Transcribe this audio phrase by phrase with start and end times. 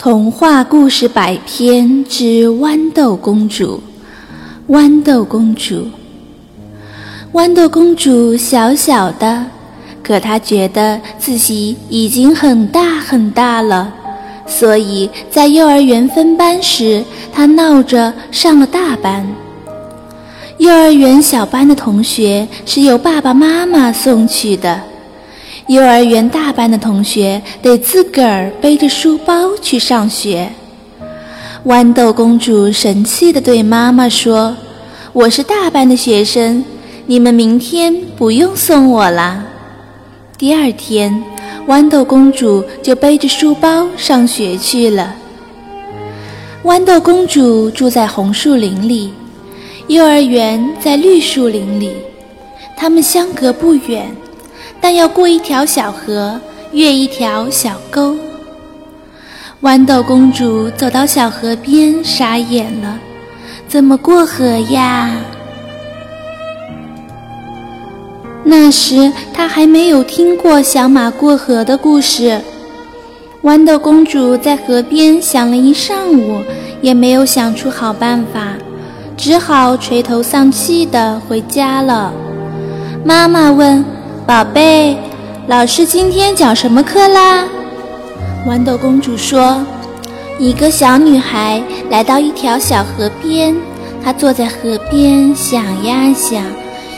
[0.00, 3.78] 童话故事百篇之豌豆公主。
[4.68, 5.86] 豌豆公主，
[7.34, 9.44] 豌豆公主小小的，
[10.02, 13.92] 可她觉得自己已经很大很大了，
[14.46, 19.28] 所以在幼儿园分班时，她闹着上了大班。
[20.56, 24.80] 幼儿园小班的同学是由爸爸妈妈送去的。
[25.70, 30.50] 幼儿园大班的同学得自个儿背着书包去上学。
[31.66, 34.56] 豌豆公主神气地对妈妈说
[35.14, 36.64] ：“我是大班的学生，
[37.06, 39.44] 你们明天不用送我啦。”
[40.36, 41.22] 第二天，
[41.68, 45.14] 豌豆公主就背着书包上学去了。
[46.64, 49.12] 豌豆公主住在红树林里，
[49.86, 51.92] 幼儿园在绿树林里，
[52.76, 54.10] 它们相隔不远。
[54.80, 56.40] 但要过一条小河，
[56.72, 58.16] 越一条小沟。
[59.62, 62.98] 豌豆公主走到小河边，傻眼了，
[63.68, 65.10] 怎么过河呀？
[68.42, 72.40] 那时她还没有听过小马过河的故事。
[73.42, 76.42] 豌豆公主在河边想了一上午，
[76.80, 78.54] 也没有想出好办法，
[79.16, 82.12] 只好垂头丧气地回家了。
[83.04, 83.84] 妈妈问。
[84.30, 84.96] 宝贝，
[85.48, 87.46] 老师今天讲什么课啦？
[88.46, 89.60] 豌豆公主说
[90.38, 93.56] ：“一个小女孩来到一条小河边，
[94.04, 96.44] 她坐在河边想呀想，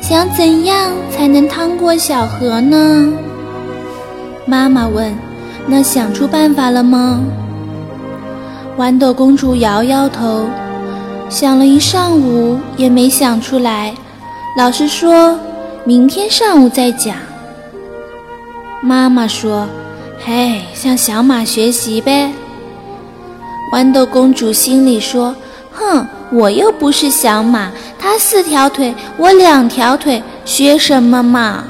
[0.00, 3.12] 想怎样才能趟过小河呢？”
[4.48, 5.14] 妈妈问
[5.68, 7.20] ：“那想出办法了吗？”
[8.78, 10.46] 豌豆公主摇摇头，
[11.28, 13.92] 想了一上午也没想出来。
[14.56, 15.38] 老师说。
[15.88, 17.16] 明天上午再讲。
[18.82, 19.66] 妈妈说
[20.22, 22.30] ：“嘿，向小马学习呗。”
[23.72, 25.34] 豌豆公主心里说
[25.72, 31.64] ：“哼，我又不是小马，它四条腿，我两条腿，学什么嘛？”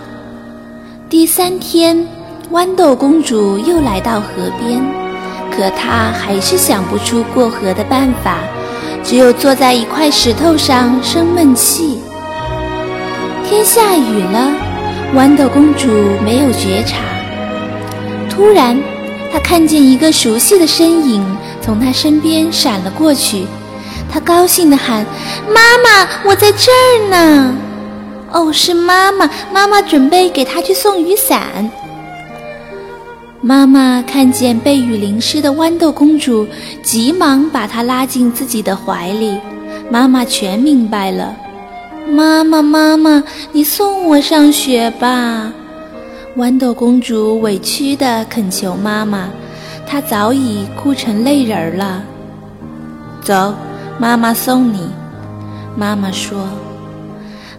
[1.08, 2.04] 第三天，
[2.50, 4.82] 豌豆公主又来到河边，
[5.48, 8.38] 可她还是想不出过河的办法，
[9.04, 12.00] 只有坐在一块石头上生闷气。
[13.48, 14.52] 天下雨了，
[15.14, 15.88] 豌豆公主
[16.22, 16.98] 没有觉察。
[18.28, 18.78] 突然，
[19.32, 21.24] 她看见一个熟悉的身影
[21.62, 23.46] 从她身边闪了过去。
[24.12, 25.06] 她高兴地喊
[25.48, 27.54] ：“妈妈，我在这儿呢！”
[28.32, 29.30] 哦，是妈妈！
[29.50, 31.70] 妈妈准备给她去送雨伞。
[33.40, 36.46] 妈妈看见被雨淋湿的豌豆公主，
[36.82, 39.38] 急忙把她拉进自己的怀里。
[39.90, 41.34] 妈妈全明白了。
[42.10, 45.52] 妈妈，妈妈，你送我上学吧！
[46.36, 49.28] 豌豆公主委屈地恳求妈妈，
[49.86, 52.02] 她早已哭成泪人了。
[53.22, 53.54] 走，
[53.98, 54.88] 妈妈送你。
[55.76, 56.48] 妈妈说。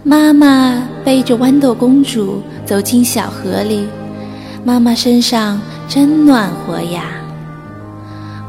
[0.02, 3.88] 妈妈背着豌豆公主走进小河里，
[4.64, 7.12] 妈妈身上真暖和呀。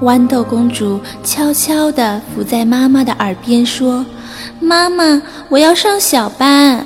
[0.00, 4.04] 豌豆公主悄悄地伏在妈妈的耳边说。
[4.58, 6.84] 妈妈，我要上小班。